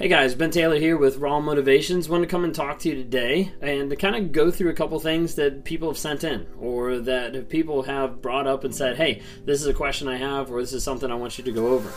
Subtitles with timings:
[0.00, 2.08] Hey guys, Ben Taylor here with Raw Motivations.
[2.08, 4.74] Want to come and talk to you today and to kind of go through a
[4.74, 8.96] couple things that people have sent in or that people have brought up and said,
[8.96, 11.52] hey, this is a question I have or this is something I want you to
[11.52, 11.90] go over.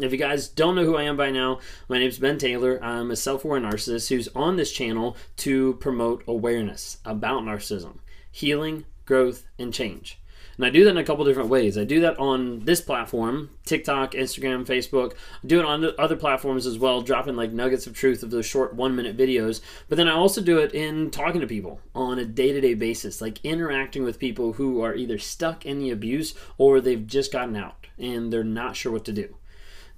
[0.00, 2.82] If you guys don't know who I am by now, my name is Ben Taylor.
[2.82, 7.98] I'm a self aware narcissist who's on this channel to promote awareness about narcissism,
[8.32, 10.18] healing, growth, and change.
[10.56, 11.76] And I do that in a couple different ways.
[11.76, 15.14] I do that on this platform, TikTok, Instagram, Facebook.
[15.42, 18.46] I do it on other platforms as well, dropping like nuggets of truth of those
[18.46, 19.60] short one minute videos.
[19.88, 22.74] But then I also do it in talking to people on a day to day
[22.74, 27.32] basis, like interacting with people who are either stuck in the abuse or they've just
[27.32, 29.36] gotten out and they're not sure what to do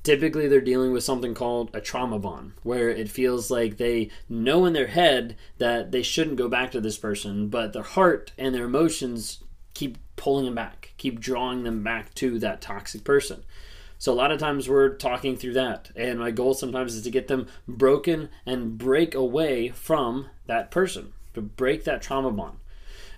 [0.06, 4.64] typically they're dealing with something called a trauma bond where it feels like they know
[4.64, 8.54] in their head that they shouldn't go back to this person but their heart and
[8.54, 9.42] their emotions
[9.74, 13.42] keep pulling them back keep drawing them back to that toxic person.
[13.98, 17.10] So a lot of times we're talking through that and my goal sometimes is to
[17.10, 22.58] get them broken and break away from that person to break that trauma bond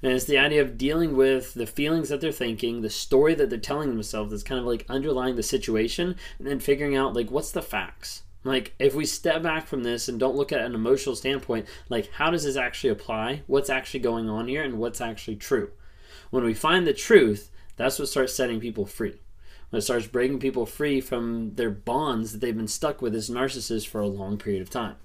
[0.03, 3.51] and it's the idea of dealing with the feelings that they're thinking, the story that
[3.51, 7.31] they're telling themselves that's kind of like underlying the situation, and then figuring out like
[7.31, 8.23] what's the facts.
[8.45, 12.11] Like if we step back from this and don't look at an emotional standpoint, like
[12.13, 13.43] how does this actually apply?
[13.47, 15.71] What's actually going on here and what's actually true?
[16.31, 19.21] When we find the truth, that's what starts setting people free.
[19.71, 23.29] When it starts breaking people free from their bonds that they've been stuck with as
[23.29, 24.97] narcissists for a long period of time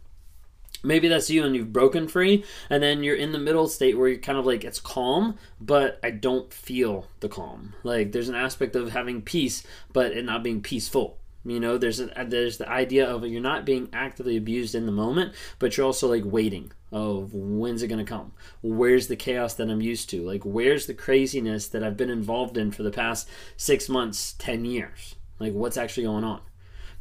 [0.84, 4.10] maybe that's you and you've broken free and then you're in the middle state where
[4.10, 7.74] you're kind of like it's calm but i don't feel the calm.
[7.84, 11.18] Like there's an aspect of having peace but it not being peaceful.
[11.46, 14.86] You know there's a, uh, there's the idea of you're not being actively abused in
[14.86, 18.34] the moment but you're also like waiting of when's it going to come?
[18.62, 20.22] Where's the chaos that i'm used to?
[20.22, 23.28] Like where's the craziness that i've been involved in for the past
[23.58, 25.16] six months ten years?
[25.40, 26.42] Like what's actually going on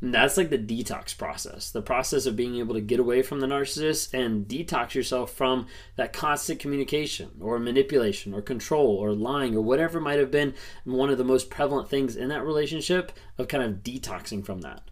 [0.02, 3.38] and that's like the detox process, the process of being able to get away from
[3.38, 9.54] the narcissist and detox yourself from that constant communication or manipulation or control or lying
[9.54, 10.54] or whatever might have been
[10.84, 14.82] one of the most prevalent things in that relationship of kind of detoxing from that.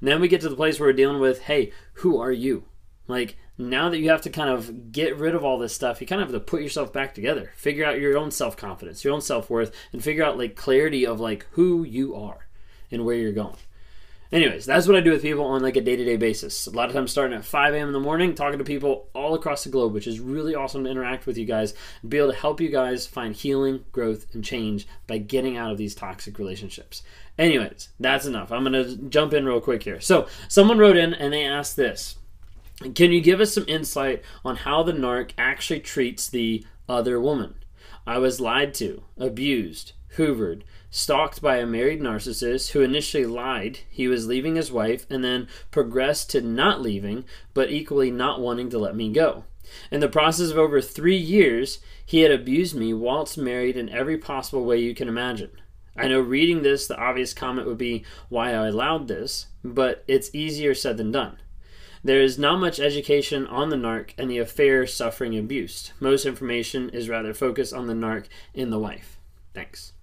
[0.00, 2.64] And then we get to the place where we're dealing with, hey, who are you?
[3.06, 6.06] Like, now that you have to kind of get rid of all this stuff, you
[6.06, 9.12] kind of have to put yourself back together, figure out your own self confidence, your
[9.12, 12.48] own self worth, and figure out like clarity of like who you are
[12.90, 13.56] and where you're going.
[14.32, 16.66] Anyways, that's what I do with people on like a day to day basis.
[16.66, 17.88] A lot of times starting at 5 a.m.
[17.88, 20.90] in the morning, talking to people all across the globe, which is really awesome to
[20.90, 24.44] interact with you guys and be able to help you guys find healing, growth, and
[24.44, 27.02] change by getting out of these toxic relationships.
[27.38, 28.50] Anyways, that's enough.
[28.50, 30.00] I'm to jump in real quick here.
[30.00, 32.16] So, someone wrote in and they asked this
[32.94, 37.54] Can you give us some insight on how the narc actually treats the other woman?
[38.06, 40.62] I was lied to, abused, hoovered,
[40.94, 45.48] stalked by a married narcissist who initially lied he was leaving his wife and then
[45.72, 49.42] progressed to not leaving, but equally not wanting to let me go.
[49.90, 54.16] In the process of over three years, he had abused me whilst married in every
[54.16, 55.50] possible way you can imagine.
[55.96, 60.32] I know reading this, the obvious comment would be why I allowed this, but it's
[60.32, 61.38] easier said than done.
[62.04, 65.92] There is not much education on the narc and the affair suffering abuse.
[65.98, 69.18] Most information is rather focused on the narc and the wife.
[69.54, 69.93] Thanks.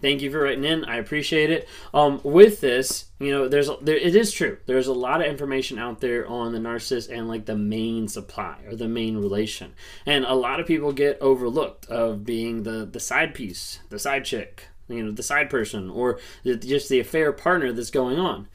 [0.00, 0.84] Thank you for writing in.
[0.84, 1.68] I appreciate it.
[1.92, 4.58] Um, with this, you know, there's there, it is true.
[4.66, 8.58] There's a lot of information out there on the narcissist and like the main supply
[8.66, 9.74] or the main relation,
[10.06, 14.24] and a lot of people get overlooked of being the the side piece, the side
[14.24, 18.48] chick, you know, the side person, or just the affair partner that's going on.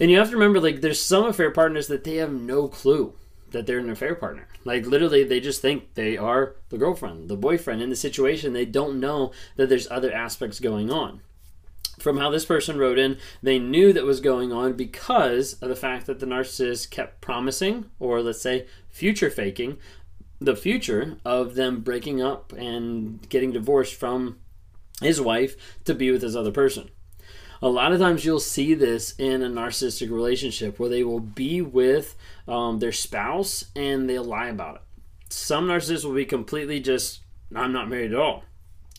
[0.00, 3.12] And you have to remember, like, there's some affair partners that they have no clue
[3.50, 4.48] that they're an affair partner.
[4.64, 8.52] Like literally, they just think they are the girlfriend, the boyfriend in the situation.
[8.52, 11.20] They don't know that there's other aspects going on.
[11.98, 15.76] From how this person wrote in, they knew that was going on because of the
[15.76, 19.78] fact that the narcissist kept promising, or let's say future faking,
[20.40, 24.38] the future of them breaking up and getting divorced from
[25.02, 26.90] his wife to be with this other person.
[27.62, 31.60] A lot of times you'll see this in a narcissistic relationship where they will be
[31.60, 32.16] with
[32.48, 34.82] um, their spouse and they'll lie about it.
[35.28, 37.20] Some narcissists will be completely just,
[37.54, 38.44] I'm not married at all.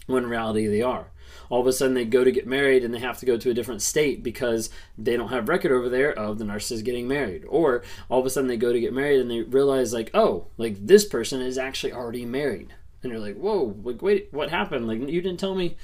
[0.06, 1.08] when in reality they are.
[1.50, 3.50] All of a sudden they go to get married and they have to go to
[3.50, 7.44] a different state because they don't have record over there of the narcissist getting married.
[7.48, 10.48] Or all of a sudden they go to get married and they realize like oh
[10.58, 12.74] like this person is actually already married.
[13.02, 14.88] And you're like whoa like wait what happened?
[14.88, 15.78] Like you didn't tell me.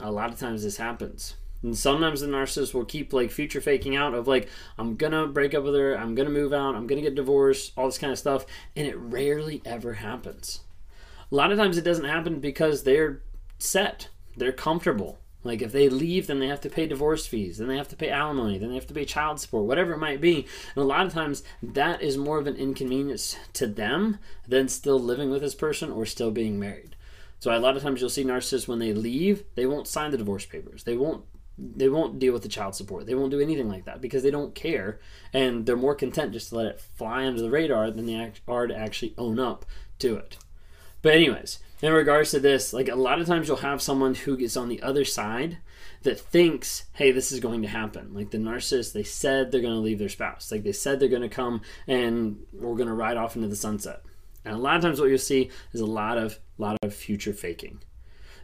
[0.00, 3.96] A lot of times this happens and sometimes the narcissist will keep like future faking
[3.96, 4.48] out of like
[4.78, 7.86] i'm gonna break up with her i'm gonna move out i'm gonna get divorced all
[7.86, 10.60] this kind of stuff and it rarely ever happens
[11.30, 13.22] a lot of times it doesn't happen because they're
[13.58, 15.18] set they're comfortable.
[15.42, 17.96] Like if they leave, then they have to pay divorce fees, then they have to
[17.96, 20.46] pay alimony, then they have to pay child support, whatever it might be.
[20.74, 24.98] And a lot of times that is more of an inconvenience to them than still
[24.98, 26.96] living with this person or still being married.
[27.38, 30.18] So a lot of times you'll see narcissists when they leave, they won't sign the
[30.18, 30.82] divorce papers.
[30.82, 31.24] They won't
[31.58, 33.06] they won't deal with the child support.
[33.06, 35.00] They won't do anything like that because they don't care
[35.32, 38.66] and they're more content just to let it fly under the radar than they are
[38.66, 39.64] to actually own up
[40.00, 40.36] to it.
[41.00, 44.36] But anyways, in regards to this, like a lot of times you'll have someone who
[44.36, 45.58] gets on the other side
[46.02, 48.12] that thinks, hey, this is going to happen.
[48.12, 50.52] Like the narcissist, they said they're going to leave their spouse.
[50.52, 53.56] Like they said they're going to come and we're going to ride off into the
[53.56, 54.02] sunset.
[54.44, 57.32] And a lot of times what you'll see is a lot of lot of future
[57.32, 57.80] faking.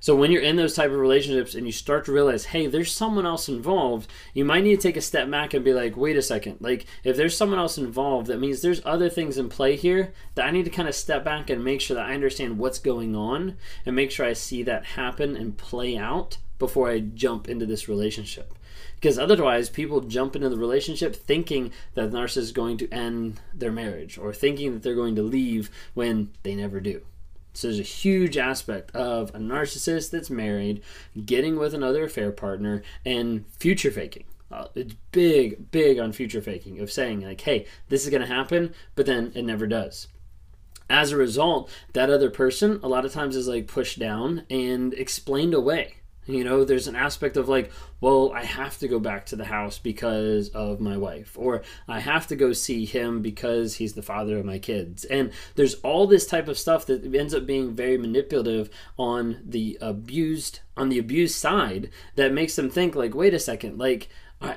[0.03, 2.91] So when you're in those type of relationships and you start to realize, hey, there's
[2.91, 6.17] someone else involved, you might need to take a step back and be like, wait
[6.17, 6.57] a second.
[6.59, 10.45] Like if there's someone else involved, that means there's other things in play here that
[10.45, 13.15] I need to kind of step back and make sure that I understand what's going
[13.15, 13.57] on
[13.87, 17.89] and make sure I see that happen and play out before I jump into this
[17.89, 18.53] relationship
[18.97, 23.41] because otherwise people jump into the relationship thinking that the narcissist is going to end
[23.55, 27.03] their marriage or thinking that they're going to leave when they never do
[27.53, 30.83] so there's a huge aspect of a narcissist that's married,
[31.25, 34.25] getting with another affair partner, and future faking.
[34.51, 38.27] Uh, it's big, big on future faking of saying like, "Hey, this is going to
[38.27, 40.09] happen," but then it never does.
[40.91, 44.93] As a result, that other person a lot of times is like pushed down and
[44.95, 45.97] explained away
[46.33, 47.71] you know, there's an aspect of like,
[48.01, 52.01] well, I have to go back to the house because of my wife, or I
[52.01, 55.05] have to go see him because he's the father of my kids.
[55.05, 59.79] And there's all this type of stuff that ends up being very manipulative on the
[59.81, 64.09] abused on the abused side that makes them think like, wait a second, like
[64.41, 64.57] I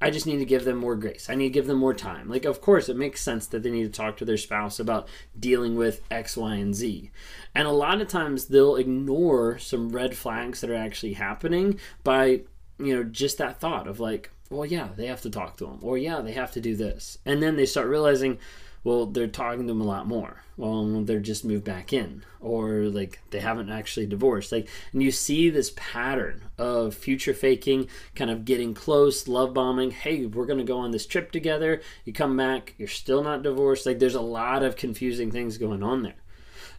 [0.00, 1.30] I just need to give them more grace.
[1.30, 2.28] I need to give them more time.
[2.28, 5.08] Like, of course, it makes sense that they need to talk to their spouse about
[5.38, 7.10] dealing with X, Y, and Z.
[7.54, 12.42] And a lot of times they'll ignore some red flags that are actually happening by,
[12.78, 15.78] you know, just that thought of like, well, yeah, they have to talk to them,
[15.82, 17.18] or yeah, they have to do this.
[17.24, 18.38] And then they start realizing,
[18.84, 20.42] well, they're talking to them a lot more.
[20.56, 24.52] Well, they're just moved back in, or like they haven't actually divorced.
[24.52, 29.90] Like, and you see this pattern of future faking, kind of getting close, love bombing.
[29.90, 31.82] Hey, we're gonna go on this trip together.
[32.04, 33.84] You come back, you're still not divorced.
[33.86, 36.14] Like, there's a lot of confusing things going on there.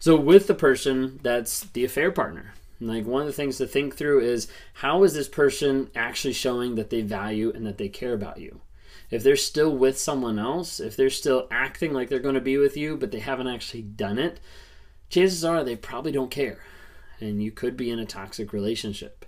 [0.00, 3.96] So, with the person that's the affair partner, like one of the things to think
[3.96, 8.14] through is how is this person actually showing that they value and that they care
[8.14, 8.60] about you?
[9.10, 12.58] If they're still with someone else, if they're still acting like they're going to be
[12.58, 14.40] with you, but they haven't actually done it,
[15.08, 16.58] chances are they probably don't care.
[17.20, 19.24] And you could be in a toxic relationship.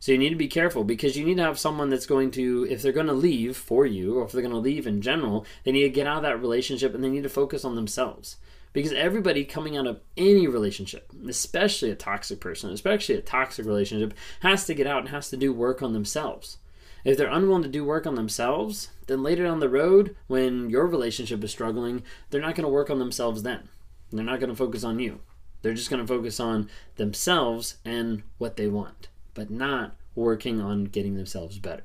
[0.00, 2.66] So you need to be careful because you need to have someone that's going to,
[2.70, 5.44] if they're going to leave for you, or if they're going to leave in general,
[5.64, 8.36] they need to get out of that relationship and they need to focus on themselves.
[8.72, 14.14] Because everybody coming out of any relationship, especially a toxic person, especially a toxic relationship,
[14.40, 16.58] has to get out and has to do work on themselves.
[17.04, 20.86] If they're unwilling to do work on themselves, then later down the road, when your
[20.86, 23.68] relationship is struggling, they're not going to work on themselves then.
[24.12, 25.20] They're not going to focus on you.
[25.62, 30.84] They're just going to focus on themselves and what they want, but not working on
[30.84, 31.84] getting themselves better.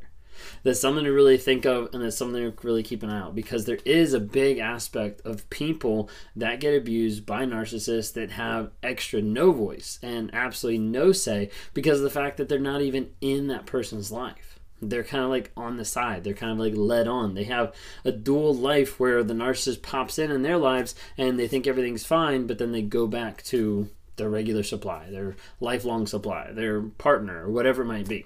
[0.63, 3.35] That's something to really think of, and that's something to really keep an eye out
[3.35, 8.71] because there is a big aspect of people that get abused by narcissists that have
[8.81, 13.11] extra no voice and absolutely no say because of the fact that they're not even
[13.21, 14.52] in that person's life
[14.89, 16.23] they're kind of like on the side.
[16.23, 17.33] They're kind of like led on.
[17.33, 17.73] They have
[18.03, 22.05] a dual life where the narcissist pops in in their lives and they think everything's
[22.05, 27.45] fine, but then they go back to their regular supply, their lifelong supply, their partner,
[27.45, 28.25] or whatever it might be.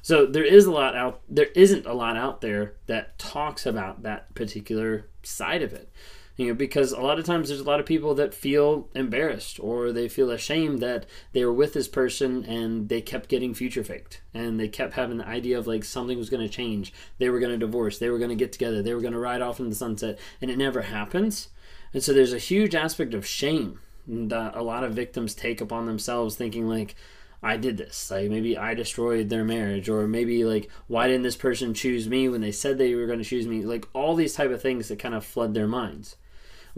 [0.00, 4.02] So there is a lot out there isn't a lot out there that talks about
[4.04, 5.90] that particular side of it
[6.38, 9.58] you know because a lot of times there's a lot of people that feel embarrassed
[9.60, 13.82] or they feel ashamed that they were with this person and they kept getting future
[13.82, 14.22] faked.
[14.32, 16.92] And they kept having the idea of like something was going to change.
[17.18, 17.98] They were going to divorce.
[17.98, 18.82] They were going to get together.
[18.82, 20.18] They were going to ride off in the sunset.
[20.40, 21.48] And it never happens.
[21.92, 25.86] And so there's a huge aspect of shame that a lot of victims take upon
[25.86, 26.94] themselves thinking like
[27.42, 28.12] I did this.
[28.12, 32.28] Like maybe I destroyed their marriage, or maybe like why didn't this person choose me
[32.28, 33.62] when they said they were going to choose me?
[33.62, 36.16] Like all these type of things that kind of flood their minds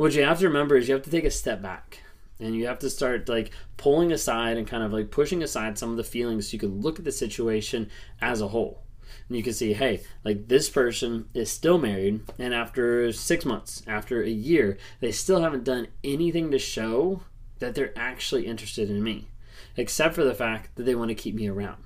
[0.01, 2.03] what you have to remember is you have to take a step back
[2.39, 5.91] and you have to start like pulling aside and kind of like pushing aside some
[5.91, 7.91] of the feelings so you can look at the situation
[8.23, 8.83] as a whole.
[9.29, 13.83] And you can see hey like this person is still married and after six months
[13.87, 17.21] after a year they still haven't done anything to show
[17.59, 19.29] that they're actually interested in me
[19.77, 21.85] except for the fact that they want to keep me around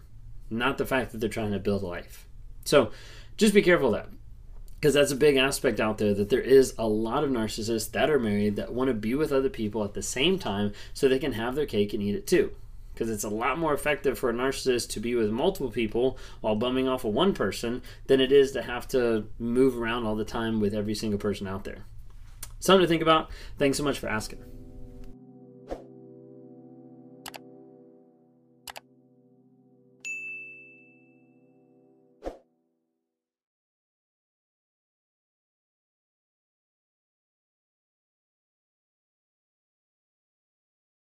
[0.50, 2.28] not the fact that they're trying to build a life.
[2.64, 2.92] So
[3.36, 4.08] just be careful of that
[4.84, 8.10] because that's a big aspect out there that there is a lot of narcissists that
[8.10, 11.18] are married that want to be with other people at the same time so they
[11.18, 12.50] can have their cake and eat it too.
[12.92, 16.54] Because it's a lot more effective for a narcissist to be with multiple people while
[16.54, 20.22] bumming off of one person than it is to have to move around all the
[20.22, 21.86] time with every single person out there.
[22.60, 23.30] Something to think about.
[23.56, 24.40] Thanks so much for asking